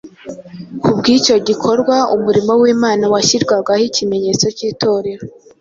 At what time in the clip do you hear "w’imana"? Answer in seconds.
2.61-3.03